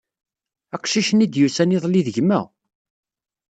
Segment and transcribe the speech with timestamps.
[0.75, 2.39] Aqcic-nni d-yusan iḍelli d gma.